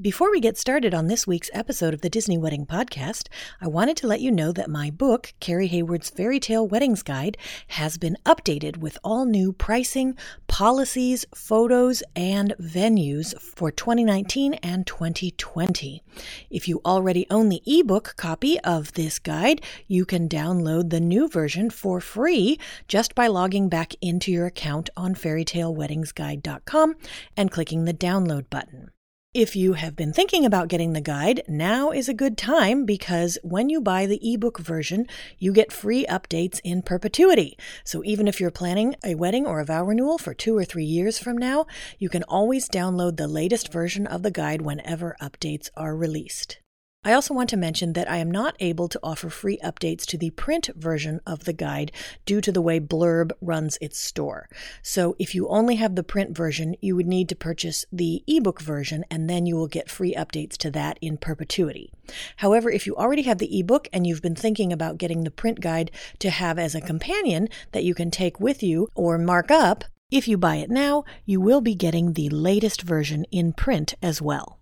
[0.00, 3.28] Before we get started on this week's episode of the Disney Wedding Podcast,
[3.60, 7.38] I wanted to let you know that my book, Carrie Hayward's Fairy Tale Weddings Guide,
[7.68, 16.02] has been updated with all new pricing, policies, photos, and venues for 2019 and 2020.
[16.50, 21.28] If you already own the ebook copy of this guide, you can download the new
[21.28, 22.58] version for free
[22.88, 26.96] just by logging back into your account on fairytaleweddingsguide.com
[27.36, 28.90] and clicking the download button.
[29.34, 33.36] If you have been thinking about getting the guide, now is a good time because
[33.42, 35.08] when you buy the ebook version,
[35.40, 37.58] you get free updates in perpetuity.
[37.82, 40.84] So even if you're planning a wedding or a vow renewal for two or three
[40.84, 41.66] years from now,
[41.98, 46.60] you can always download the latest version of the guide whenever updates are released.
[47.04, 50.16] I also want to mention that I am not able to offer free updates to
[50.16, 51.92] the print version of the guide
[52.24, 54.48] due to the way Blurb runs its store.
[54.82, 58.62] So if you only have the print version, you would need to purchase the ebook
[58.62, 61.92] version and then you will get free updates to that in perpetuity.
[62.38, 65.60] However, if you already have the ebook and you've been thinking about getting the print
[65.60, 65.90] guide
[66.20, 70.26] to have as a companion that you can take with you or mark up, if
[70.26, 74.60] you buy it now, you will be getting the latest version in print as well.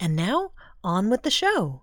[0.00, 1.82] And now, on with the show.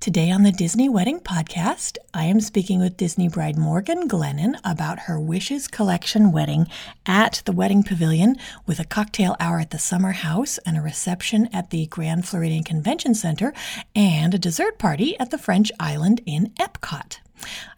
[0.00, 5.00] Today on the Disney Wedding Podcast, I am speaking with Disney bride Morgan Glennon about
[5.00, 6.68] her Wishes Collection wedding
[7.04, 11.50] at the Wedding Pavilion with a cocktail hour at the Summer House and a reception
[11.52, 13.52] at the Grand Floridian Convention Center
[13.94, 17.18] and a dessert party at the French Island in Epcot.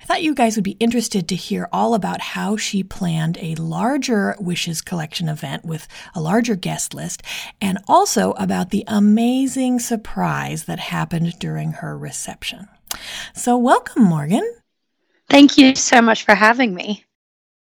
[0.01, 3.55] I thought you guys would be interested to hear all about how she planned a
[3.55, 7.23] larger Wishes Collection event with a larger guest list,
[7.61, 12.69] and also about the amazing surprise that happened during her reception.
[13.35, 14.49] So, welcome, Morgan.
[15.29, 17.05] Thank you so much for having me.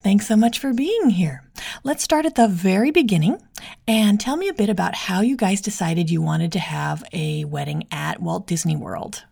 [0.03, 1.43] Thanks so much for being here.
[1.85, 3.39] Let's start at the very beginning
[3.87, 7.45] and tell me a bit about how you guys decided you wanted to have a
[7.45, 9.25] wedding at Walt Disney World.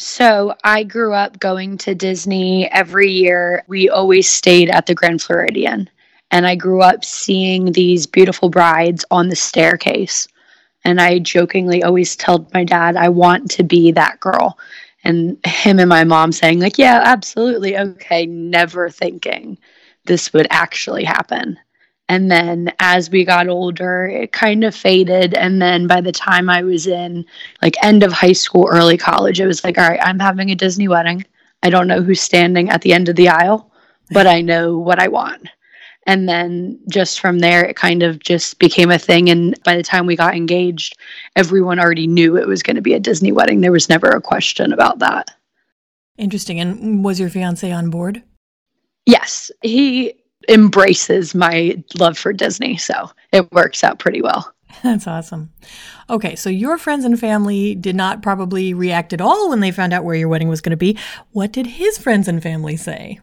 [0.00, 3.62] So I grew up going to Disney every year.
[3.68, 5.90] We always stayed at the Grand Floridian.
[6.30, 10.26] And I grew up seeing these beautiful brides on the staircase.
[10.84, 14.58] And I jokingly always told my dad, I want to be that girl.
[15.04, 17.76] And him and my mom saying, like, yeah, absolutely.
[17.76, 18.24] Okay.
[18.24, 19.58] Never thinking
[20.06, 21.58] this would actually happen.
[22.10, 25.32] And then as we got older, it kind of faded.
[25.34, 27.24] And then by the time I was in
[27.62, 30.56] like end of high school, early college, it was like, all right, I'm having a
[30.56, 31.24] Disney wedding.
[31.62, 33.70] I don't know who's standing at the end of the aisle,
[34.10, 35.46] but I know what I want.
[36.04, 39.30] And then just from there, it kind of just became a thing.
[39.30, 40.98] And by the time we got engaged,
[41.36, 43.60] everyone already knew it was going to be a Disney wedding.
[43.60, 45.30] There was never a question about that.
[46.18, 46.58] Interesting.
[46.58, 48.24] And was your fiance on board?
[49.06, 49.52] Yes.
[49.62, 50.14] He
[50.48, 52.76] embraces my love for Disney.
[52.76, 54.52] So it works out pretty well.
[54.82, 55.52] That's awesome.
[56.08, 59.92] Okay, so your friends and family did not probably react at all when they found
[59.92, 60.98] out where your wedding was going to be.
[61.32, 63.20] What did his friends and family say?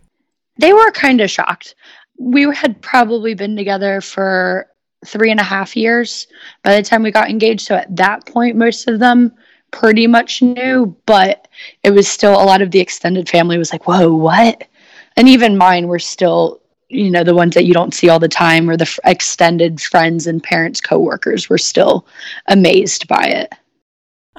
[0.59, 1.75] They were kind of shocked.
[2.19, 4.67] We had probably been together for
[5.06, 6.27] three and a half years
[6.63, 7.61] by the time we got engaged.
[7.61, 9.33] So at that point, most of them
[9.72, 11.47] pretty much knew, but
[11.83, 14.67] it was still a lot of the extended family was like, whoa, what?
[15.16, 18.28] And even mine were still you know the ones that you don't see all the
[18.28, 22.08] time or the f- extended friends and parents coworkers were still
[22.48, 23.54] amazed by it.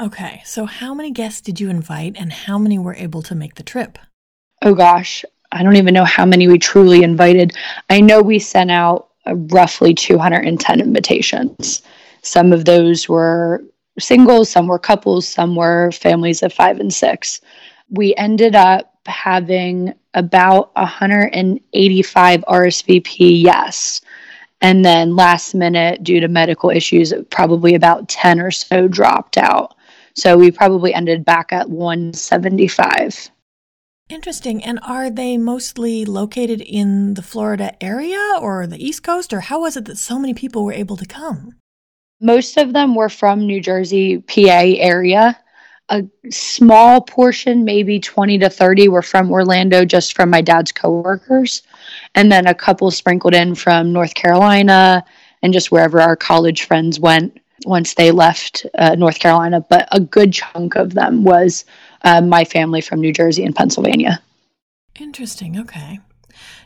[0.01, 3.57] Okay so how many guests did you invite and how many were able to make
[3.57, 3.99] the trip?
[4.63, 7.55] Oh gosh i don't even know how many we truly invited.
[7.91, 11.83] I know we sent out uh, roughly 210 invitations.
[12.23, 13.63] Some of those were
[13.99, 17.41] singles some were couples some were families of five and six.
[17.91, 24.01] We ended up having about 185 RSVP yes.
[24.61, 29.75] And then last minute, due to medical issues, probably about 10 or so dropped out.
[30.15, 33.31] So we probably ended back at 175.
[34.09, 34.65] Interesting.
[34.65, 39.61] And are they mostly located in the Florida area or the East Coast, or how
[39.61, 41.55] was it that so many people were able to come?
[42.21, 44.41] Most of them were from New Jersey, PA
[44.79, 45.39] area.
[45.91, 51.63] A small portion, maybe 20 to 30, were from Orlando, just from my dad's coworkers.
[52.15, 55.05] And then a couple sprinkled in from North Carolina
[55.43, 59.61] and just wherever our college friends went once they left uh, North Carolina.
[59.61, 61.65] But a good chunk of them was
[62.03, 64.23] uh, my family from New Jersey and Pennsylvania.
[65.01, 65.59] Interesting.
[65.59, 66.01] Okay.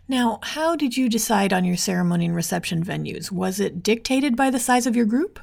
[0.08, 3.30] Now, how did you decide on your ceremony and reception venues?
[3.30, 5.38] Was it dictated by the size of your group?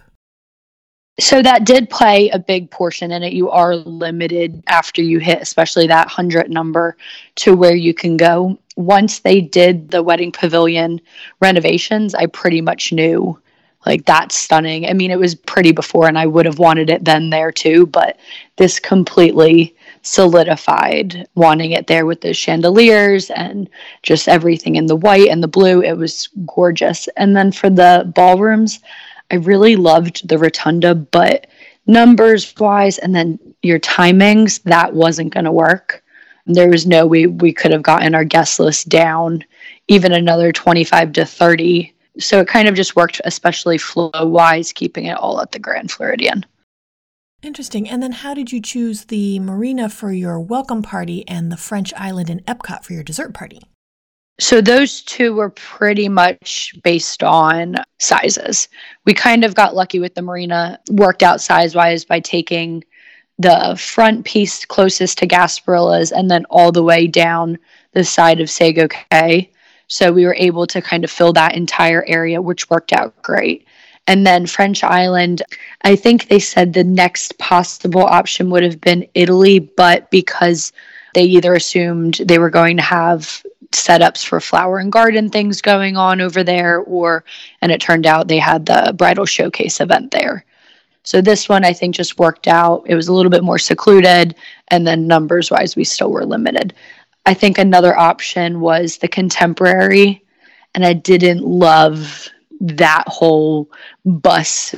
[1.20, 3.34] So that did play a big portion in it.
[3.34, 6.96] You are limited after you hit, especially that 100 number,
[7.36, 8.58] to where you can go.
[8.78, 11.02] Once they did the wedding pavilion
[11.42, 13.38] renovations, I pretty much knew
[13.86, 14.86] like that's stunning.
[14.88, 17.86] I mean, it was pretty before, and I would have wanted it then there too,
[17.88, 18.18] but
[18.58, 23.70] this completely solidified wanting it there with the chandeliers and
[24.04, 25.82] just everything in the white and the blue.
[25.82, 27.08] It was gorgeous.
[27.16, 28.80] And then for the ballrooms,
[29.32, 31.48] I really loved the rotunda, but
[31.88, 36.04] numbers wise and then your timings, that wasn't going to work.
[36.46, 39.44] There was no way we could have gotten our guest list down
[39.88, 41.94] even another 25 to 30.
[42.20, 45.92] So it kind of just worked, especially flow wise, keeping it all at the Grand
[45.92, 46.46] Floridian.
[47.42, 47.90] Interesting.
[47.90, 51.94] And then how did you choose the marina for your welcome party and the French
[51.96, 53.62] island in Epcot for your dessert party?
[54.40, 58.70] So those two were pretty much based on sizes.
[59.06, 62.86] We kind of got lucky with the marina, worked out size wise by taking
[63.38, 67.58] the front piece closest to Gasparilla's and then all the way down
[67.92, 69.52] the side of Sago Cay.
[69.88, 73.66] So we were able to kind of fill that entire area, which worked out great.
[74.08, 75.42] And then French Island,
[75.84, 80.72] I think they said the next possible option would have been Italy, but because
[81.14, 85.96] they either assumed they were going to have setups for flower and garden things going
[85.96, 87.24] on over there, or,
[87.62, 90.46] and it turned out they had the bridal showcase event there.
[91.04, 92.84] So this one, I think, just worked out.
[92.86, 94.36] It was a little bit more secluded,
[94.70, 96.74] and then numbers wise, we still were limited.
[97.26, 100.24] I think another option was the contemporary,
[100.76, 102.28] and I didn't love
[102.60, 103.70] that whole
[104.06, 104.76] bus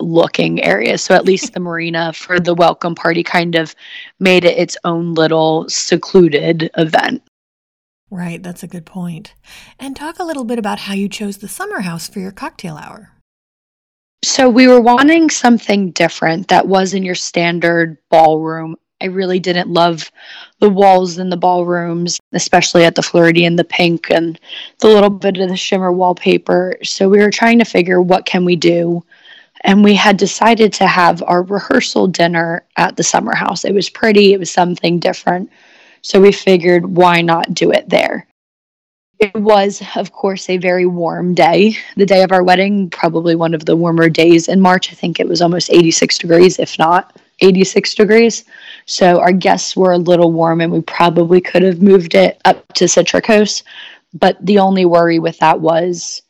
[0.00, 0.98] looking area.
[0.98, 3.74] So at least the marina for the welcome party kind of
[4.20, 7.22] made it its own little secluded event.
[8.14, 9.34] Right, that's a good point.
[9.76, 12.76] And talk a little bit about how you chose the summer house for your cocktail
[12.76, 13.10] hour.
[14.22, 18.76] So we were wanting something different that wasn't your standard ballroom.
[19.00, 20.12] I really didn't love
[20.60, 24.38] the walls in the ballrooms, especially at the Floridian, the pink and
[24.78, 26.76] the little bit of the shimmer wallpaper.
[26.84, 29.04] So we were trying to figure what can we do.
[29.62, 33.64] And we had decided to have our rehearsal dinner at the summer house.
[33.64, 35.50] It was pretty, it was something different.
[36.04, 38.28] So we figured why not do it there?
[39.18, 41.78] It was, of course, a very warm day.
[41.96, 44.92] The day of our wedding, probably one of the warmer days in March.
[44.92, 48.44] I think it was almost 86 degrees, if not 86 degrees.
[48.84, 52.70] So our guests were a little warm and we probably could have moved it up
[52.74, 53.62] to Citricos.
[54.12, 56.20] But the only worry with that was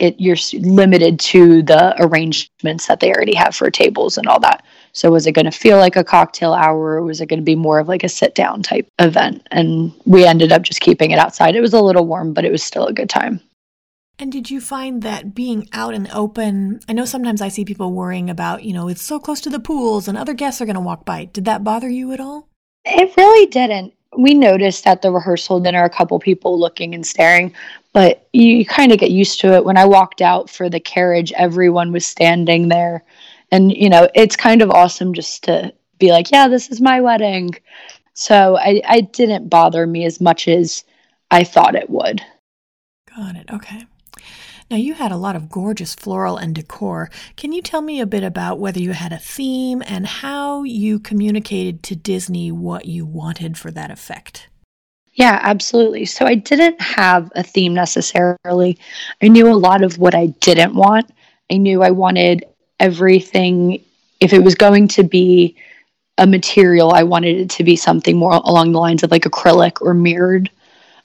[0.00, 4.64] it you're limited to the arrangements that they already have for tables and all that.
[4.92, 7.44] So was it going to feel like a cocktail hour or was it going to
[7.44, 9.46] be more of like a sit down type event?
[9.50, 11.54] And we ended up just keeping it outside.
[11.54, 13.40] It was a little warm, but it was still a good time.
[14.18, 17.64] And did you find that being out in the open, I know sometimes I see
[17.64, 20.66] people worrying about, you know, it's so close to the pools and other guests are
[20.66, 21.24] going to walk by.
[21.26, 22.46] Did that bother you at all?
[22.84, 23.94] It really didn't.
[24.18, 27.54] We noticed at the rehearsal dinner a couple people looking and staring,
[27.92, 29.64] but you kind of get used to it.
[29.64, 33.04] When I walked out for the carriage, everyone was standing there.
[33.50, 37.00] And, you know, it's kind of awesome just to be like, yeah, this is my
[37.00, 37.54] wedding.
[38.14, 40.84] So I, I didn't bother me as much as
[41.30, 42.22] I thought it would.
[43.16, 43.50] Got it.
[43.50, 43.84] Okay.
[44.70, 47.10] Now, you had a lot of gorgeous floral and decor.
[47.36, 51.00] Can you tell me a bit about whether you had a theme and how you
[51.00, 54.48] communicated to Disney what you wanted for that effect?
[55.14, 56.06] Yeah, absolutely.
[56.06, 58.78] So I didn't have a theme necessarily.
[59.20, 61.10] I knew a lot of what I didn't want.
[61.50, 62.44] I knew I wanted
[62.80, 63.84] everything,
[64.18, 65.54] if it was going to be
[66.18, 69.80] a material, I wanted it to be something more along the lines of like acrylic
[69.80, 70.50] or mirrored.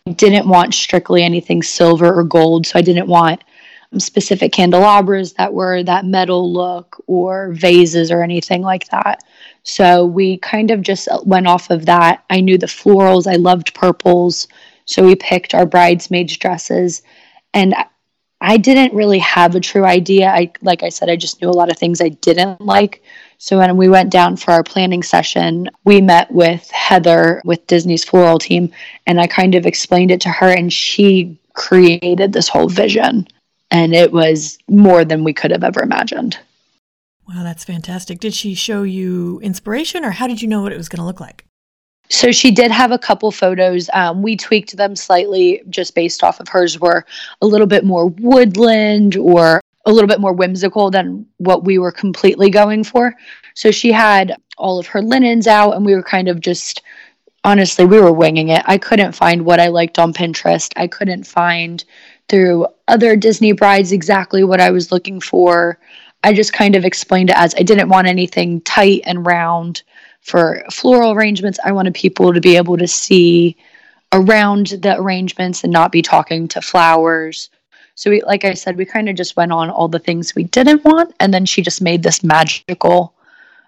[0.08, 2.68] I didn't want strictly anything silver or gold.
[2.68, 3.44] So I didn't want
[3.92, 9.24] um, specific candelabras that were that metal look or vases or anything like that.
[9.64, 12.24] So we kind of just went off of that.
[12.30, 14.48] I knew the florals, I loved purples.
[14.86, 17.02] So we picked our bridesmaids' dresses.
[17.54, 17.74] And
[18.42, 20.30] I didn't really have a true idea.
[20.30, 23.04] I like I said, I just knew a lot of things I didn't like.
[23.38, 28.04] So when we went down for our planning session, we met with Heather with Disney's
[28.04, 28.72] floral team,
[29.08, 33.28] and I kind of explained it to her, and she created this whole vision
[33.72, 36.38] and it was more than we could have ever imagined.
[37.28, 38.20] Wow, that's fantastic.
[38.20, 41.06] Did she show you inspiration or how did you know what it was going to
[41.06, 41.46] look like?
[42.10, 43.90] So she did have a couple photos.
[43.94, 47.06] Um, we tweaked them slightly just based off of hers were
[47.42, 51.92] a little bit more woodland or a little bit more whimsical than what we were
[51.92, 53.16] completely going for.
[53.54, 56.82] So she had all of her linens out and we were kind of just
[57.44, 58.64] honestly, we were winging it.
[58.66, 60.74] I couldn't find what I liked on Pinterest.
[60.76, 61.86] I couldn't find
[62.28, 65.80] through other Disney brides exactly what I was looking for.
[66.24, 69.84] I just kind of explained it as I didn't want anything tight and round
[70.26, 71.60] for floral arrangements.
[71.64, 73.56] I wanted people to be able to see
[74.12, 77.50] around the arrangements and not be talking to flowers.
[77.94, 80.44] So we like I said we kind of just went on all the things we
[80.46, 83.14] didn't want and then she just made this magical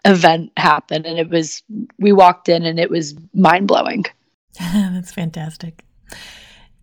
[0.03, 1.61] event happen and it was
[1.99, 4.05] we walked in and it was mind-blowing.
[4.59, 5.83] That's fantastic.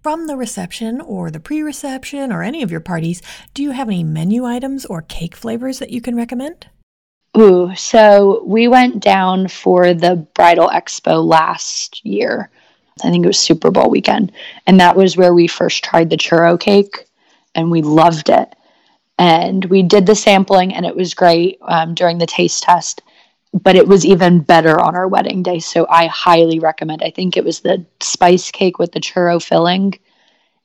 [0.02, 3.22] From the reception or the pre reception or any of your parties,
[3.54, 6.68] do you have any menu items or cake flavors that you can recommend?
[7.36, 12.50] Ooh, so we went down for the bridal expo last year.
[13.04, 14.30] I think it was Super Bowl weekend.
[14.66, 17.06] And that was where we first tried the churro cake
[17.54, 18.54] and we loved it.
[19.18, 23.02] And we did the sampling and it was great um, during the taste test,
[23.52, 25.58] but it was even better on our wedding day.
[25.58, 27.02] So I highly recommend.
[27.02, 29.98] I think it was the spice cake with the churro filling.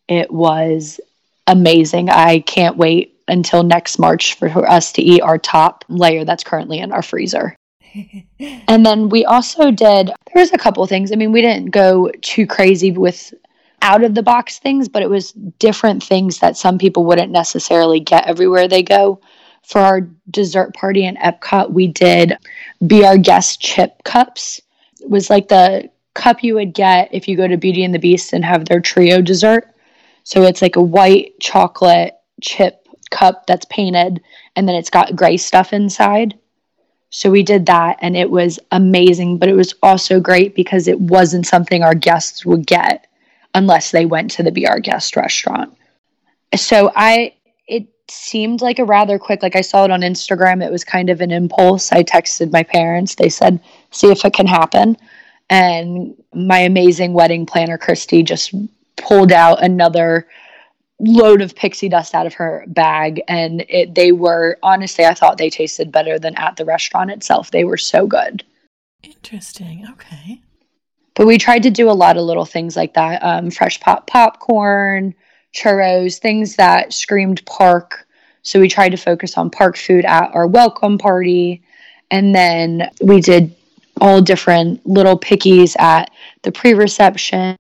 [0.07, 0.99] It was
[1.47, 2.09] amazing.
[2.09, 6.79] I can't wait until next March for us to eat our top layer that's currently
[6.79, 7.55] in our freezer.
[8.67, 11.11] and then we also did there was a couple things.
[11.11, 13.33] I mean, we didn't go too crazy with
[13.81, 17.99] out of the box things, but it was different things that some people wouldn't necessarily
[17.99, 19.21] get everywhere they go.
[19.63, 22.37] For our dessert party in Epcot, we did
[22.87, 24.59] be our guest chip cups.
[24.99, 27.99] It was like the cup you would get if you go to Beauty and the
[27.99, 29.73] Beast and have their trio dessert.
[30.23, 32.78] So it's like a white chocolate chip
[33.09, 34.21] cup that's painted
[34.55, 36.37] and then it's got gray stuff inside.
[37.11, 40.99] So we did that and it was amazing, but it was also great because it
[40.99, 43.07] wasn't something our guests would get
[43.55, 45.75] unless they went to the Our Guest restaurant.
[46.55, 47.33] So I
[47.67, 50.63] it seemed like a rather quick like I saw it on Instagram.
[50.63, 51.91] It was kind of an impulse.
[51.91, 53.15] I texted my parents.
[53.15, 53.59] They said,
[53.91, 54.97] "See if it can happen."
[55.49, 58.53] And my amazing wedding planner Christy just
[58.97, 60.27] pulled out another
[60.99, 65.37] load of pixie dust out of her bag and it, they were honestly I thought
[65.37, 67.51] they tasted better than at the restaurant itself.
[67.51, 68.43] They were so good.
[69.03, 69.87] Interesting.
[69.91, 70.41] Okay.
[71.15, 74.07] But we tried to do a lot of little things like that um, fresh pop
[74.07, 75.13] popcorn,
[75.53, 78.07] churros, things that screamed park.
[78.41, 81.61] So we tried to focus on park food at our welcome party.
[82.11, 83.55] And then we did
[84.01, 86.09] all different little pickies at
[86.43, 87.57] the pre reception.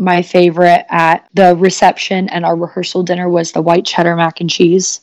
[0.00, 4.48] My favorite at the reception and our rehearsal dinner was the white cheddar mac and
[4.48, 5.02] cheese.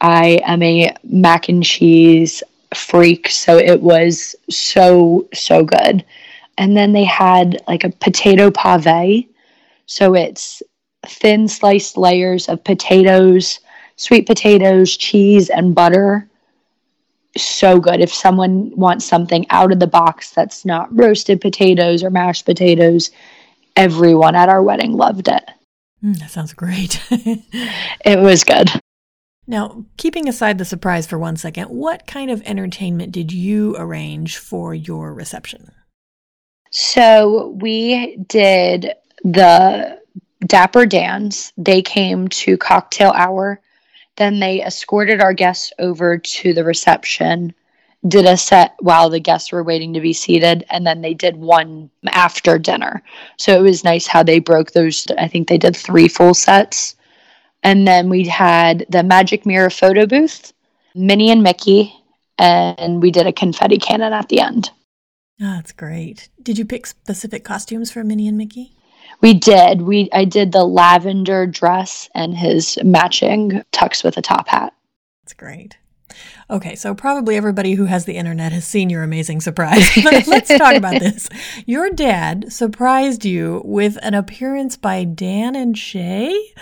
[0.00, 2.42] I am a mac and cheese
[2.74, 6.06] freak, so it was so, so good.
[6.56, 9.26] And then they had like a potato pave.
[9.84, 10.62] So it's
[11.06, 13.60] thin sliced layers of potatoes,
[13.96, 16.26] sweet potatoes, cheese, and butter.
[17.36, 18.00] So good.
[18.00, 23.10] If someone wants something out of the box that's not roasted potatoes or mashed potatoes,
[23.80, 25.42] everyone at our wedding loved it.
[26.04, 27.00] Mm, that sounds great.
[27.10, 28.70] it was good.
[29.46, 34.36] Now, keeping aside the surprise for one second, what kind of entertainment did you arrange
[34.36, 35.72] for your reception?
[36.70, 38.92] So we did
[39.24, 39.98] the
[40.46, 41.52] Dapper Dans.
[41.56, 43.60] They came to cocktail hour.
[44.16, 47.54] Then they escorted our guests over to the reception,
[48.08, 51.36] did a set while the guests were waiting to be seated, and then they did
[51.36, 53.02] one after dinner.
[53.36, 55.06] So it was nice how they broke those.
[55.18, 56.96] I think they did three full sets.
[57.62, 60.52] And then we had the Magic Mirror photo booth,
[60.94, 61.94] Minnie and Mickey,
[62.38, 64.70] and we did a confetti cannon at the end.
[65.42, 66.28] Oh, that's great.
[66.42, 68.72] Did you pick specific costumes for Minnie and Mickey?
[69.20, 69.82] We did.
[69.82, 74.72] We I did the lavender dress and his matching tux with a top hat.
[75.22, 75.76] That's great.
[76.50, 79.88] Okay, so probably everybody who has the internet has seen your amazing surprise.
[80.26, 81.28] let's talk about this.
[81.66, 86.52] Your dad surprised you with an appearance by Dan and Shay,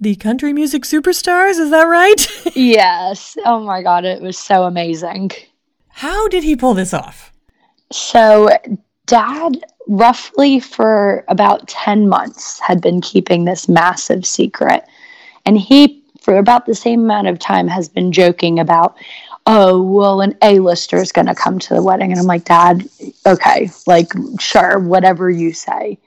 [0.00, 1.58] the country music superstars.
[1.58, 2.26] Is that right?
[2.56, 3.36] yes.
[3.44, 5.30] Oh my God, it was so amazing.
[5.88, 7.32] How did he pull this off?
[7.92, 8.50] So,
[9.06, 14.84] dad, roughly for about 10 months, had been keeping this massive secret.
[15.46, 15.93] And he,
[16.24, 18.96] for about the same amount of time, has been joking about,
[19.44, 22.10] oh, well, an A lister is going to come to the wedding.
[22.10, 22.88] And I'm like, Dad,
[23.26, 25.98] okay, like, sure, whatever you say.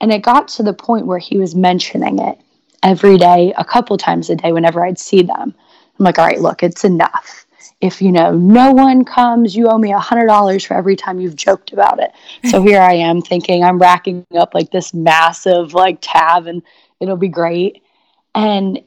[0.00, 2.40] And it got to the point where he was mentioning it
[2.82, 5.54] every day, a couple times a day, whenever I'd see them.
[5.98, 7.46] I'm like, all right, look, it's enough.
[7.80, 11.20] if you know no one comes you owe me a hundred dollars for every time
[11.20, 12.12] you've joked about it
[12.44, 16.62] so here i am thinking i'm racking up like this massive like tab and
[17.00, 17.82] it'll be great
[18.34, 18.80] and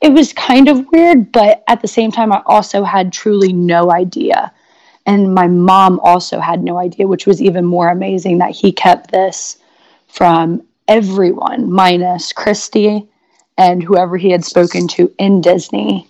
[0.00, 3.92] it was kind of weird but at the same time i also had truly no
[3.92, 4.52] idea.
[5.06, 9.10] And my mom also had no idea which was even more amazing that he kept
[9.10, 9.58] this
[10.08, 13.06] from everyone minus christy
[13.56, 16.06] and whoever he had spoken to in disney.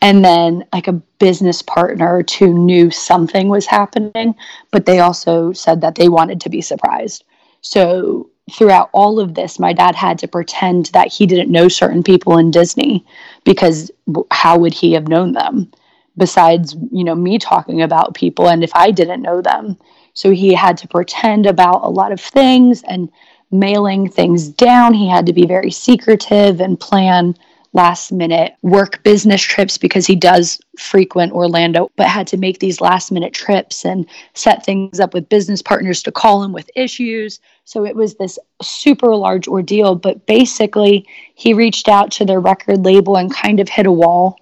[0.00, 4.34] And then like a business partner or two knew something was happening
[4.70, 7.24] but they also said that they wanted to be surprised.
[7.60, 12.02] So throughout all of this my dad had to pretend that he didn't know certain
[12.02, 13.04] people in disney
[13.44, 13.90] because
[14.30, 15.70] how would he have known them?
[16.16, 19.78] Besides you know me talking about people and if i didn't know them.
[20.14, 23.10] So he had to pretend about a lot of things and
[23.50, 24.92] mailing things down.
[24.92, 27.34] He had to be very secretive and plan
[27.74, 32.80] last minute work business trips because he does frequent Orlando, but had to make these
[32.80, 37.40] last minute trips and set things up with business partners to call him with issues.
[37.64, 39.94] So it was this super large ordeal.
[39.94, 44.38] But basically, he reached out to their record label and kind of hit a wall,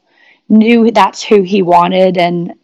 [0.48, 2.54] knew that's who he wanted, and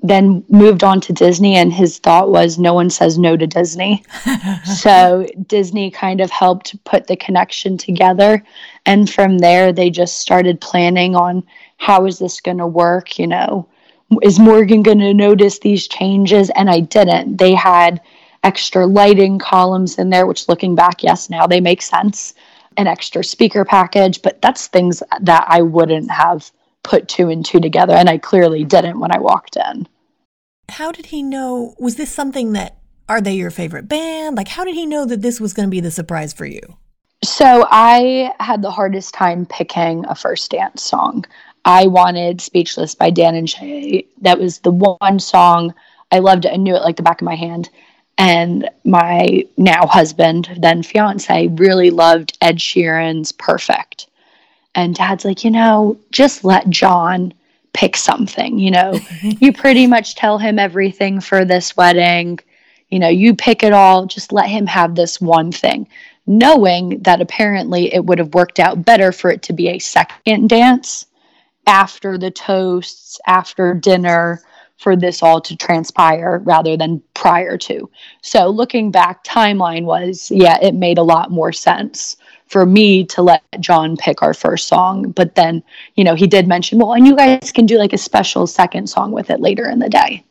[0.00, 4.04] then moved on to Disney, and his thought was no one says no to Disney.
[4.64, 8.44] so Disney kind of helped put the connection together.
[8.88, 11.44] And from there, they just started planning on
[11.76, 13.18] how is this going to work?
[13.18, 13.68] You know,
[14.22, 16.50] is Morgan going to notice these changes?
[16.56, 17.36] And I didn't.
[17.36, 18.00] They had
[18.44, 22.32] extra lighting columns in there, which looking back, yes, now they make sense.
[22.78, 26.50] An extra speaker package, but that's things that I wouldn't have
[26.82, 29.86] put two and two together, and I clearly didn't when I walked in.
[30.70, 31.74] How did he know?
[31.78, 34.36] Was this something that, are they your favorite band?
[34.36, 36.78] Like, how did he know that this was going to be the surprise for you?
[37.22, 41.24] So I had the hardest time picking a first dance song.
[41.64, 44.06] I wanted Speechless by Dan and Shay.
[44.20, 45.74] That was the one song
[46.10, 46.52] I loved it.
[46.52, 47.68] I knew it like the back of my hand.
[48.16, 54.08] And my now husband, then fiance, really loved Ed Sheeran's Perfect.
[54.74, 57.32] And dad's like, you know, just let John
[57.72, 58.98] pick something, you know.
[59.22, 62.38] you pretty much tell him everything for this wedding.
[62.88, 65.86] You know, you pick it all, just let him have this one thing,
[66.28, 70.48] knowing that apparently it would have worked out better for it to be a second
[70.48, 71.06] dance
[71.66, 74.40] after the toasts, after dinner,
[74.76, 77.90] for this all to transpire rather than prior to.
[78.22, 83.22] So looking back, timeline was, yeah, it made a lot more sense for me to
[83.22, 85.10] let John pick our first song.
[85.10, 85.62] But then,
[85.96, 88.88] you know, he did mention, well, and you guys can do like a special second
[88.88, 90.24] song with it later in the day.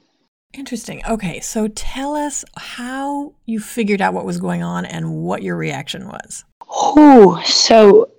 [0.58, 1.04] Interesting.
[1.08, 1.40] Okay.
[1.40, 6.08] So tell us how you figured out what was going on and what your reaction
[6.08, 6.44] was.
[6.68, 8.10] Oh, so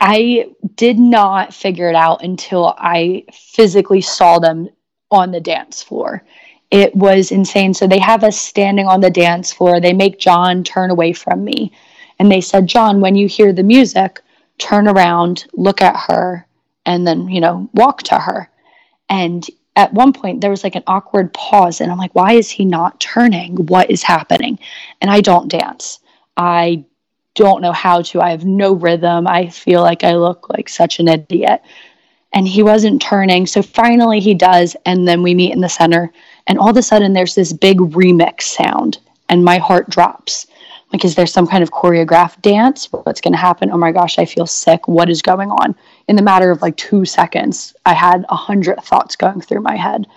[0.00, 4.68] I did not figure it out until I physically saw them
[5.10, 6.22] on the dance floor.
[6.70, 7.74] It was insane.
[7.74, 9.80] So they have us standing on the dance floor.
[9.80, 11.72] They make John turn away from me.
[12.18, 14.20] And they said, John, when you hear the music,
[14.58, 16.46] turn around, look at her,
[16.84, 18.50] and then, you know, walk to her.
[19.08, 19.48] And
[19.80, 21.80] at one point, there was like an awkward pause.
[21.80, 23.56] And I'm like, why is he not turning?
[23.66, 24.58] What is happening?
[25.00, 26.00] And I don't dance.
[26.36, 26.84] I
[27.34, 28.20] don't know how to.
[28.20, 29.26] I have no rhythm.
[29.26, 31.62] I feel like I look like such an idiot.
[32.34, 33.46] And he wasn't turning.
[33.46, 34.76] So finally he does.
[34.84, 36.12] And then we meet in the center.
[36.46, 38.98] And all of a sudden, there's this big remix sound.
[39.30, 40.46] And my heart drops
[40.92, 44.18] like is there some kind of choreographed dance what's going to happen oh my gosh
[44.18, 45.74] i feel sick what is going on
[46.10, 49.76] in the matter of like two seconds i had a hundred thoughts going through my
[49.76, 50.08] head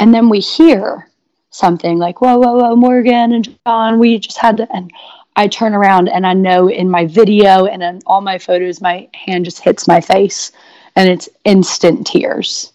[0.00, 1.08] and then we hear
[1.50, 4.92] something like whoa whoa whoa morgan and john we just had to and
[5.36, 9.08] i turn around and i know in my video and in all my photos my
[9.14, 10.50] hand just hits my face
[10.96, 12.72] and it's instant tears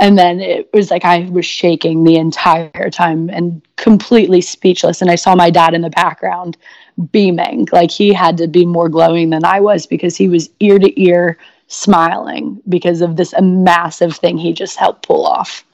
[0.00, 5.02] and then it was like I was shaking the entire time and completely speechless.
[5.02, 6.56] And I saw my dad in the background
[7.12, 7.68] beaming.
[7.70, 11.02] Like he had to be more glowing than I was because he was ear to
[11.02, 11.36] ear
[11.70, 15.64] smiling because of this massive thing he just helped pull off.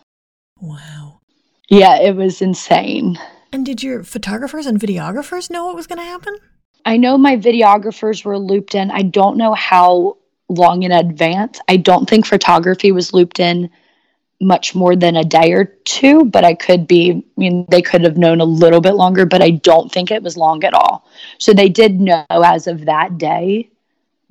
[0.61, 1.21] Wow.
[1.69, 3.19] Yeah, it was insane.
[3.51, 6.37] And did your photographers and videographers know what was going to happen?
[6.85, 8.91] I know my videographers were looped in.
[8.91, 11.59] I don't know how long in advance.
[11.67, 13.71] I don't think photography was looped in
[14.39, 18.05] much more than a day or two, but I could be, I mean, they could
[18.05, 21.09] have known a little bit longer, but I don't think it was long at all.
[21.39, 23.71] So they did know as of that day,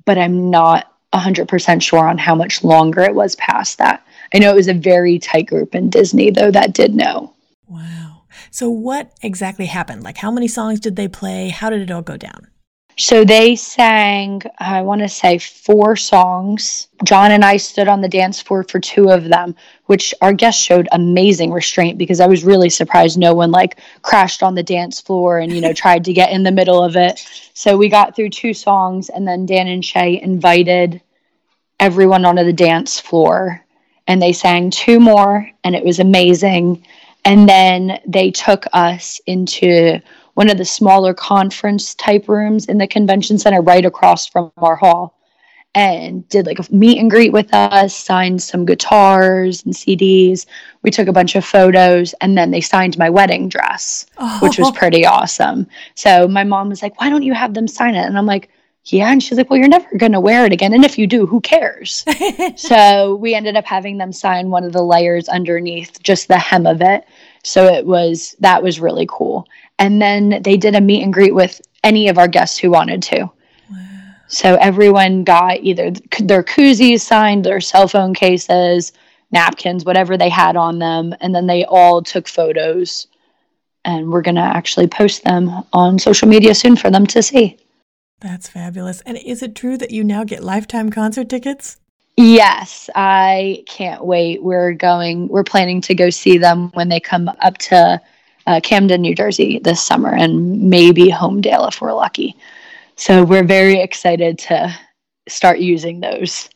[0.04, 4.06] but I'm not 100% sure on how much longer it was past that.
[4.34, 7.34] I know it was a very tight group in Disney, though, that did know.
[7.68, 8.22] Wow.
[8.50, 10.02] So what exactly happened?
[10.02, 11.50] Like, how many songs did they play?
[11.50, 12.48] How did it all go down?
[12.98, 16.88] So they sang, I want to say, four songs.
[17.04, 20.62] John and I stood on the dance floor for two of them, which our guests
[20.62, 24.98] showed amazing restraint because I was really surprised no one like crashed on the dance
[24.98, 27.22] floor and, you know, tried to get in the middle of it.
[27.52, 31.02] So we got through two songs and then Dan and Shay invited
[31.80, 33.64] everyone onto the dance floor
[34.06, 36.84] and they sang two more and it was amazing.
[37.24, 40.00] And then they took us into
[40.34, 44.76] one of the smaller conference type rooms in the convention center right across from our
[44.76, 45.16] hall
[45.74, 50.46] and did like a meet and greet with us, signed some guitars and CDs.
[50.82, 54.38] We took a bunch of photos and then they signed my wedding dress, oh.
[54.40, 54.72] which was oh.
[54.72, 55.66] pretty awesome.
[55.94, 58.06] So my mom was like, Why don't you have them sign it?
[58.06, 58.48] And I'm like,
[58.86, 59.10] yeah.
[59.10, 60.72] And she's like, well, you're never going to wear it again.
[60.72, 62.04] And if you do, who cares?
[62.56, 66.66] so we ended up having them sign one of the layers underneath just the hem
[66.66, 67.04] of it.
[67.42, 69.46] So it was, that was really cool.
[69.78, 73.02] And then they did a meet and greet with any of our guests who wanted
[73.04, 73.30] to.
[74.28, 78.92] So everyone got either their koozies signed, their cell phone cases,
[79.30, 81.14] napkins, whatever they had on them.
[81.20, 83.06] And then they all took photos.
[83.84, 87.56] And we're going to actually post them on social media soon for them to see.
[88.20, 89.02] That's fabulous.
[89.02, 91.78] And is it true that you now get lifetime concert tickets?
[92.16, 94.42] Yes, I can't wait.
[94.42, 98.00] We're going, we're planning to go see them when they come up to
[98.46, 102.34] uh, Camden, New Jersey this summer, and maybe Holmdel if we're lucky.
[102.96, 104.74] So we're very excited to
[105.28, 106.48] start using those.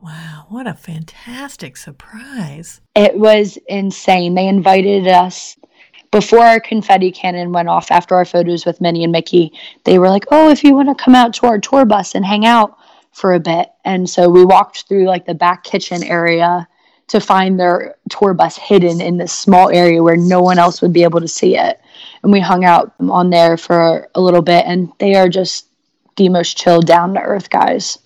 [0.00, 2.80] Wow, what a fantastic surprise!
[2.94, 4.34] It was insane.
[4.34, 5.56] They invited us
[6.10, 9.52] before our confetti cannon went off after our photos with Minnie and Mickey.
[9.84, 12.24] They were like, "Oh, if you want to come out to our tour bus and
[12.24, 12.76] hang out
[13.12, 16.66] for a bit." And so we walked through like the back kitchen area
[17.08, 20.92] to find their tour bus hidden in this small area where no one else would
[20.92, 21.80] be able to see it.
[22.22, 25.66] And we hung out on there for a little bit, and they are just
[26.16, 27.98] the most chilled, down to earth guys.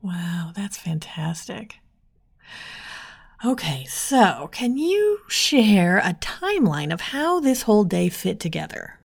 [0.00, 1.76] Wow, that's fantastic.
[3.44, 8.98] Okay, so can you share a timeline of how this whole day fit together?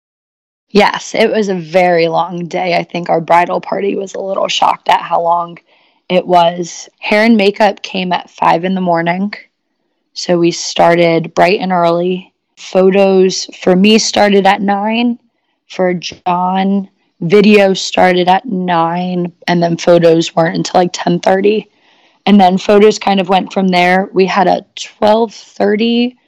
[0.70, 2.74] Yes, it was a very long day.
[2.74, 5.58] I think our bridal party was a little shocked at how long
[6.08, 9.34] it was hair and makeup came at five in the morning.
[10.14, 12.32] So we started bright and early.
[12.56, 15.18] Photos for me started at nine.
[15.68, 16.88] For John,
[17.20, 21.68] video started at nine, and then photos weren't until like ten thirty.
[22.26, 24.08] And then photos kind of went from there.
[24.12, 26.18] We had a twelve thirty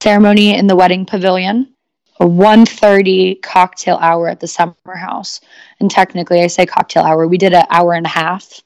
[0.00, 1.74] ceremony in the wedding pavilion,
[2.20, 5.40] a 1.30 cocktail hour at the summer house.
[5.78, 7.26] And technically, I say cocktail hour.
[7.26, 8.62] We did an hour and a half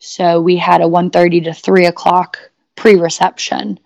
[0.00, 2.38] so we had a 1.30 to 3 o'clock
[2.74, 3.78] pre-reception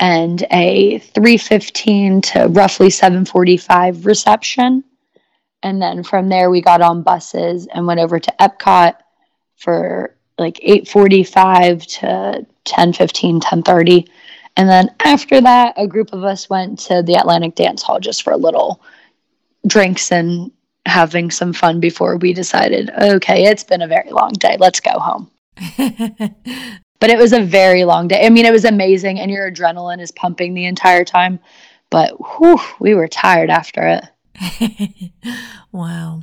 [0.00, 4.82] and a 3.15 to roughly 7.45 reception.
[5.62, 8.94] And then from there, we got on buses and went over to Epcot
[9.56, 14.08] for like 8.45 to 10.15, 10.30.
[14.56, 18.22] And then after that, a group of us went to the Atlantic Dance Hall just
[18.22, 18.82] for a little
[19.66, 20.50] drinks and
[20.84, 24.56] having some fun before we decided, okay, it's been a very long day.
[24.58, 25.30] Let's go home.
[27.00, 28.26] but it was a very long day.
[28.26, 31.38] I mean, it was amazing, and your adrenaline is pumping the entire time.
[31.90, 34.00] But whew, we were tired after
[34.36, 35.12] it.
[35.72, 36.22] wow.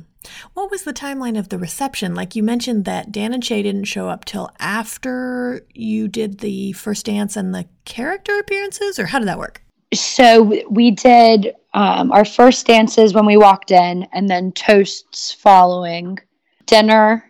[0.54, 2.14] What was the timeline of the reception?
[2.14, 6.72] Like you mentioned that Dan and Shay didn't show up till after you did the
[6.72, 9.62] first dance and the character appearances, or how did that work?
[9.92, 16.18] So we did um, our first dances when we walked in, and then toasts following
[16.66, 17.24] dinner,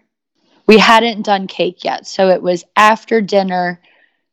[0.67, 2.07] we hadn't done cake yet.
[2.07, 3.81] So it was after dinner.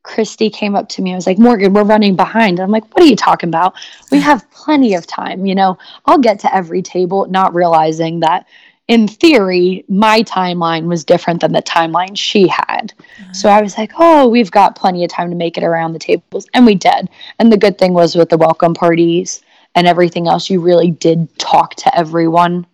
[0.07, 2.59] Christy came up to me I was like, Morgan, we're running behind.
[2.59, 3.75] I'm like, what are you talking about?
[4.09, 5.45] We have plenty of time.
[5.45, 8.47] You know, I'll get to every table, not realizing that
[8.87, 12.93] in theory, my timeline was different than the timeline she had.
[12.97, 13.33] Mm-hmm.
[13.33, 15.99] So I was like, oh, we've got plenty of time to make it around the
[15.99, 16.47] tables.
[16.53, 17.09] And we did.
[17.37, 19.41] And the good thing was with the welcome parties
[19.75, 22.65] and everything else, you really did talk to everyone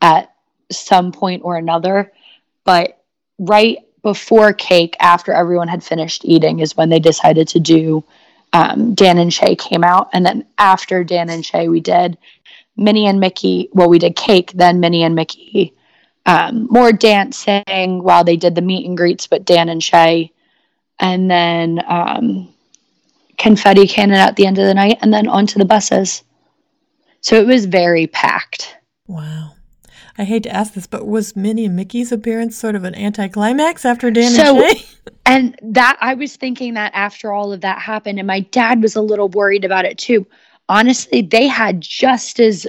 [0.00, 0.32] at
[0.70, 2.12] some point or another.
[2.62, 3.02] But
[3.40, 8.04] right before cake, after everyone had finished eating, is when they decided to do
[8.52, 10.08] um, Dan and Shay came out.
[10.12, 12.16] And then after Dan and Shay, we did
[12.76, 13.68] Minnie and Mickey.
[13.72, 15.74] Well, we did cake, then Minnie and Mickey.
[16.26, 20.32] Um, more dancing while they did the meet and greets, but Dan and Shay.
[21.00, 22.52] And then um,
[23.36, 26.22] confetti cannon at the end of the night, and then onto the buses.
[27.20, 28.76] So it was very packed.
[29.06, 29.54] Wow.
[30.18, 33.84] I hate to ask this, but was Minnie and Mickey's appearance sort of an anticlimax
[33.84, 34.84] after Dan so, and Shay?
[35.26, 38.96] and that I was thinking that after all of that happened, and my dad was
[38.96, 40.26] a little worried about it too.
[40.68, 42.66] Honestly, they had just as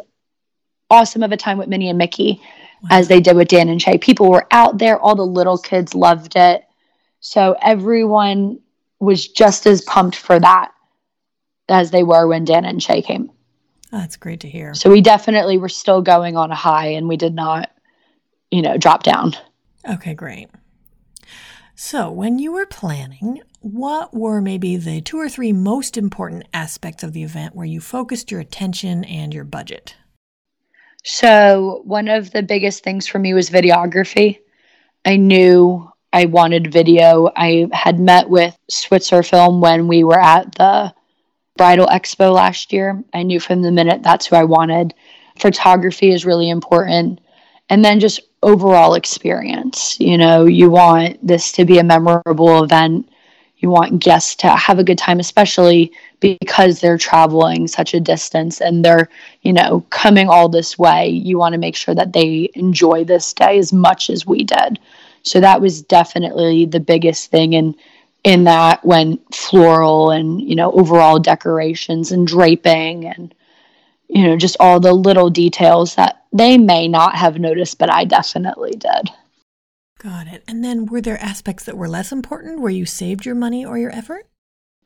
[0.92, 2.40] awesome of a time with Minnie and Mickey
[2.84, 2.90] wow.
[2.92, 3.98] as they did with Dan and Shay.
[3.98, 6.64] People were out there, all the little kids loved it.
[7.20, 8.60] So everyone
[9.00, 10.72] was just as pumped for that
[11.68, 13.32] as they were when Dan and Shay came.
[13.92, 14.74] Oh, that's great to hear.
[14.76, 17.72] So we definitely were still going on a high and we did not,
[18.52, 19.34] you know, drop down.
[19.90, 20.50] Okay, great.
[21.82, 27.04] So, when you were planning, what were maybe the two or three most important aspects
[27.04, 29.96] of the event where you focused your attention and your budget?
[31.06, 34.40] So, one of the biggest things for me was videography.
[35.06, 37.32] I knew I wanted video.
[37.34, 40.94] I had met with Switzer Film when we were at the
[41.60, 43.04] Bridal Expo last year.
[43.14, 44.94] I knew from the minute that's who I wanted.
[45.38, 47.20] Photography is really important.
[47.70, 50.00] And then just overall experience.
[50.00, 53.10] You know, you want this to be a memorable event.
[53.58, 55.92] You want guests to have a good time, especially
[56.22, 59.10] because they're traveling such a distance and they're,
[59.42, 61.10] you know, coming all this way.
[61.10, 64.80] You want to make sure that they enjoy this day as much as we did.
[65.24, 67.54] So that was definitely the biggest thing.
[67.54, 67.76] And
[68.30, 73.34] in that went floral and, you know, overall decorations and draping and,
[74.08, 78.06] you know, just all the little details that they may not have noticed, but I
[78.06, 79.10] definitely did.
[79.98, 80.44] Got it.
[80.48, 83.80] And then were there aspects that were less important where you saved your money or
[83.80, 84.28] your effort?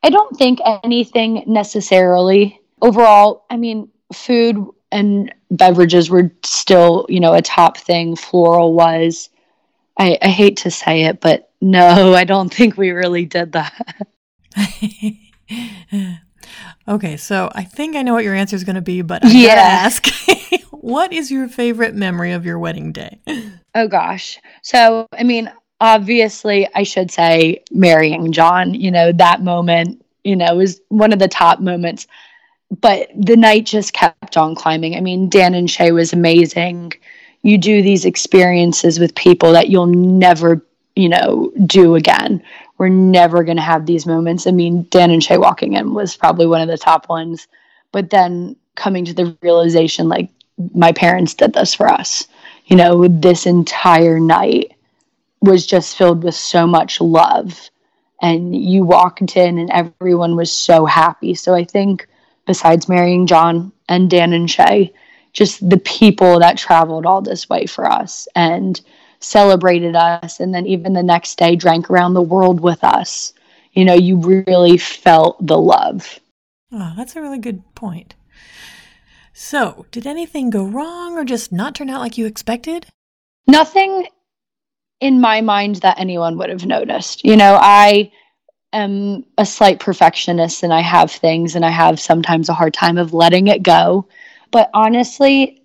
[0.02, 2.62] I don't think anything necessarily.
[2.82, 8.16] Overall, I mean, food and beverages were still, you know, a top thing.
[8.16, 9.30] Floral was.
[10.00, 14.08] I, I hate to say it, but no, I don't think we really did that.
[16.88, 19.30] Okay, so I think I know what your answer is going to be, but I
[19.30, 19.56] yeah.
[19.56, 20.08] gotta ask,
[20.72, 23.20] what is your favorite memory of your wedding day?
[23.74, 28.74] Oh gosh, so I mean, obviously, I should say marrying John.
[28.74, 32.06] You know that moment, you know, was one of the top moments.
[32.82, 34.96] But the night just kept on climbing.
[34.96, 36.94] I mean, Dan and Shay was amazing.
[37.44, 42.44] You do these experiences with people that you'll never, you know, do again
[42.78, 44.48] we're never going to have these moments.
[44.48, 47.48] I mean, Dan and Shay walking in was probably one of the top ones,
[47.92, 50.30] but then coming to the realization like
[50.74, 52.28] my parents did this for us.
[52.66, 54.74] You know, this entire night
[55.42, 57.70] was just filled with so much love.
[58.22, 61.36] And you walked in and everyone was so happy.
[61.36, 62.08] So I think
[62.48, 64.94] besides marrying John and Dan and Shay,
[65.34, 68.80] just the people that traveled all this way for us and
[69.24, 73.34] celebrated us and then even the next day drank around the world with us.
[73.74, 76.20] You know, you really felt the love.
[76.72, 78.16] Oh, that's a really good point.
[79.34, 82.86] So, did anything go wrong or just not turn out like you expected?
[83.48, 84.08] Nothing
[85.00, 87.26] in my mind that anyone would have noticed.
[87.26, 88.12] You know, I
[88.72, 92.98] am a slight perfectionist and I have things and I have sometimes a hard time
[92.98, 94.08] of letting it go.
[94.52, 95.63] But honestly,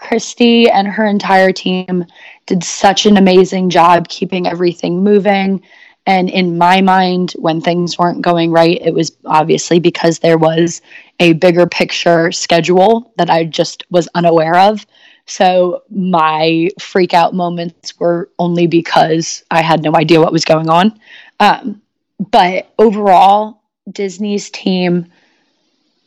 [0.00, 2.04] Christy and her entire team
[2.46, 5.62] did such an amazing job keeping everything moving.
[6.06, 10.80] And in my mind, when things weren't going right, it was obviously because there was
[11.20, 14.86] a bigger picture schedule that I just was unaware of.
[15.26, 20.70] So my freak out moments were only because I had no idea what was going
[20.70, 20.98] on.
[21.38, 21.82] Um,
[22.18, 25.06] but overall, Disney's team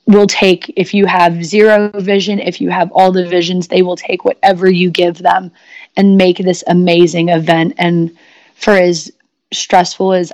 [0.06, 3.96] will take if you have zero vision if you have all the visions they will
[3.96, 5.52] take whatever you give them
[5.96, 7.74] and make this amazing event.
[7.78, 8.18] And
[8.56, 9.12] for as
[9.52, 10.32] stressful as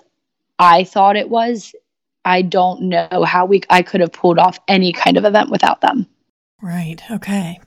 [0.60, 1.76] i thought it was
[2.24, 5.82] i don't know how we i could have pulled off any kind of event without
[5.82, 6.08] them.
[6.62, 7.02] Right.
[7.10, 7.60] Okay.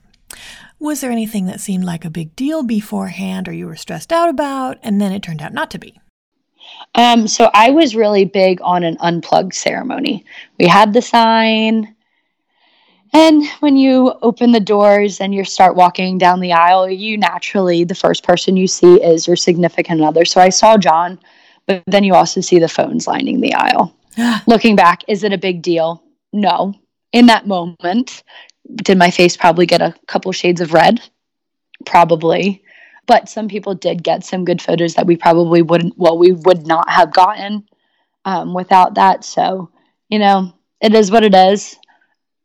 [0.79, 4.29] Was there anything that seemed like a big deal beforehand or you were stressed out
[4.29, 6.01] about and then it turned out not to be?
[6.95, 10.25] Um, so I was really big on an unplugged ceremony.
[10.59, 11.92] We had the sign,
[13.13, 17.85] and when you open the doors and you start walking down the aisle, you naturally,
[17.85, 20.25] the first person you see is your significant other.
[20.25, 21.19] So I saw John,
[21.67, 23.95] but then you also see the phones lining the aisle.
[24.47, 26.03] Looking back, is it a big deal?
[26.33, 26.75] No.
[27.13, 28.23] In that moment,
[28.77, 31.01] did my face probably get a couple shades of red?
[31.85, 32.63] Probably.
[33.07, 36.67] But some people did get some good photos that we probably wouldn't, well, we would
[36.67, 37.67] not have gotten
[38.25, 39.25] um, without that.
[39.25, 39.71] So,
[40.09, 41.77] you know, it is what it is.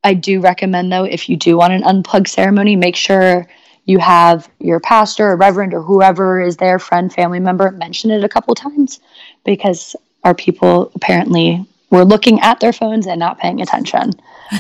[0.04, 3.48] I do recommend, though, if you do want an unplugged ceremony, make sure
[3.86, 8.24] you have your pastor or reverend or whoever is there, friend, family member, mention it
[8.24, 9.00] a couple times
[9.46, 14.12] because our people apparently were looking at their phones and not paying attention.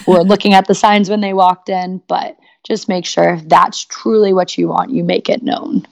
[0.08, 3.86] we're looking at the signs when they walked in, but just make sure if that's
[3.86, 5.86] truly what you want, you make it known.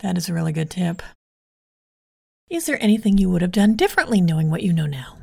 [0.00, 1.02] That is a really good tip.
[2.50, 5.18] Is there anything you would have done differently knowing what you know now?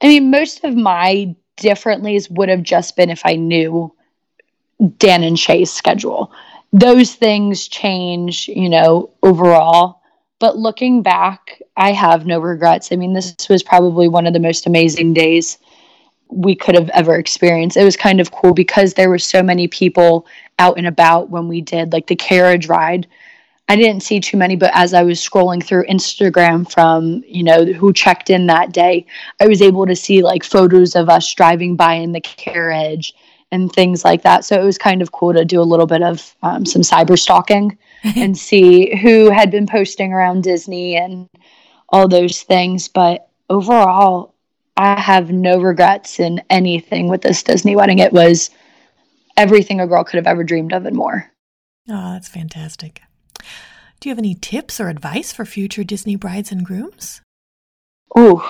[0.00, 3.92] I mean, most of my differentlies would have just been if I knew
[4.98, 6.32] Dan and Shay's schedule.
[6.72, 10.02] those things change, you know, overall.
[10.38, 12.92] But looking back, I have no regrets.
[12.92, 15.58] I mean, this was probably one of the most amazing days
[16.30, 17.76] we could have ever experienced.
[17.76, 20.26] It was kind of cool because there were so many people
[20.58, 23.06] out and about when we did like the carriage ride.
[23.68, 27.66] I didn't see too many, but as I was scrolling through Instagram from, you know,
[27.66, 29.04] who checked in that day,
[29.40, 33.12] I was able to see like photos of us driving by in the carriage
[33.52, 34.46] and things like that.
[34.46, 37.18] So it was kind of cool to do a little bit of um, some cyber
[37.18, 37.76] stalking
[38.16, 41.28] and see who had been posting around Disney and
[41.90, 42.88] all those things.
[42.88, 44.34] But overall,
[44.78, 47.98] I have no regrets in anything with this Disney wedding.
[47.98, 48.48] It was
[49.36, 51.30] everything a girl could have ever dreamed of and more.
[51.90, 53.02] Oh, that's fantastic.
[54.00, 57.20] Do you have any tips or advice for future Disney brides and grooms?
[58.16, 58.40] Ooh,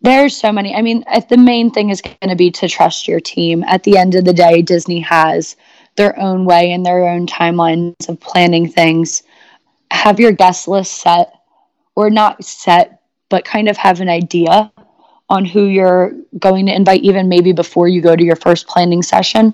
[0.00, 0.76] there's so many.
[0.76, 3.64] I mean, uh, the main thing is going to be to trust your team.
[3.64, 5.56] At the end of the day, Disney has
[5.96, 9.24] their own way and their own timelines of planning things.
[9.90, 11.32] Have your guest list set,
[11.96, 14.72] or not set, but kind of have an idea
[15.28, 19.02] on who you're going to invite, even maybe before you go to your first planning
[19.02, 19.52] session,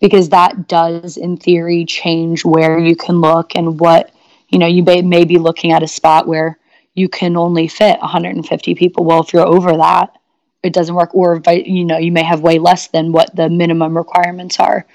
[0.00, 4.10] because that does, in theory, change where you can look and what,
[4.48, 6.58] you know, you may, may be looking at a spot where
[6.94, 9.04] you can only fit 150 people.
[9.04, 10.16] Well, if you're over that,
[10.62, 11.14] it doesn't work.
[11.14, 14.86] Or, you know, you may have way less than what the minimum requirements are.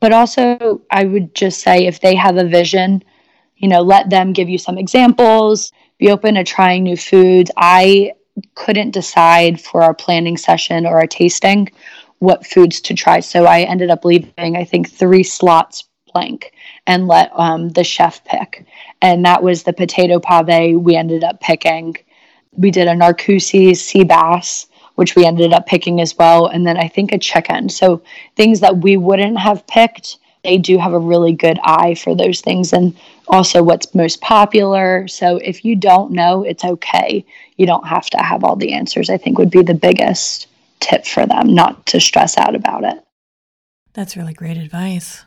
[0.00, 3.02] But also, I would just say if they have a vision,
[3.56, 7.50] you know, let them give you some examples, be open to trying new foods.
[7.56, 8.12] I
[8.54, 11.70] couldn't decide for our planning session or our tasting
[12.18, 13.20] what foods to try.
[13.20, 16.52] So I ended up leaving, I think, three slots blank
[16.86, 18.66] and let um, the chef pick.
[19.02, 21.96] And that was the potato pave we ended up picking.
[22.52, 26.46] We did a Narcoossee's sea bass, which we ended up picking as well.
[26.46, 27.68] And then I think a chicken.
[27.68, 28.02] So
[28.34, 32.40] things that we wouldn't have picked, they do have a really good eye for those
[32.40, 32.72] things.
[32.72, 32.96] And
[33.28, 35.06] also what's most popular.
[35.08, 37.24] So if you don't know, it's okay.
[37.56, 40.46] You don't have to have all the answers, I think would be the biggest
[40.80, 43.02] tip for them, not to stress out about it.
[43.92, 45.25] That's really great advice.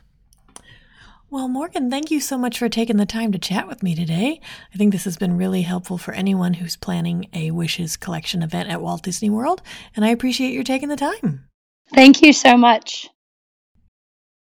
[1.31, 4.41] Well, Morgan, thank you so much for taking the time to chat with me today.
[4.73, 8.69] I think this has been really helpful for anyone who's planning a Wishes collection event
[8.69, 9.61] at Walt Disney World,
[9.95, 11.45] and I appreciate your taking the time.
[11.93, 13.07] Thank you so much.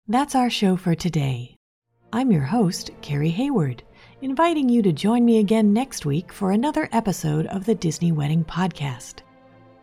[0.08, 1.58] That's our show for today.
[2.14, 3.84] I'm your host, Carrie Hayward,
[4.22, 8.46] inviting you to join me again next week for another episode of the Disney Wedding
[8.46, 9.16] Podcast.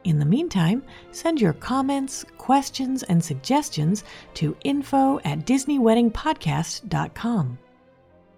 [0.07, 7.59] In the meantime, send your comments, questions, and suggestions to info at DisneyWeddingPodcast.com.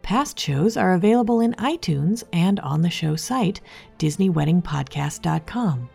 [0.01, 3.61] Past shows are available in iTunes and on the show site,
[3.99, 5.91] DisneyWeddingPodcast.com.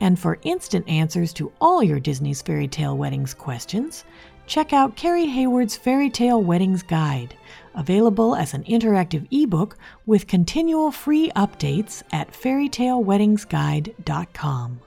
[0.00, 4.04] And for instant answers to all your Disney's Fairy Tale Weddings questions,
[4.48, 7.36] check out Carrie Hayward's Fairy Tale Weddings Guide,
[7.74, 14.80] available as an interactive ebook with continual free updates at fairytaleweddingsguide.com.